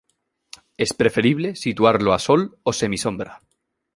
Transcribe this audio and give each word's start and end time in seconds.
Es 0.77 0.93
preferible 1.01 1.55
situarlo 1.55 2.13
a 2.15 2.17
sol 2.17 2.57
o 2.63 2.73
semisombra. 2.79 3.39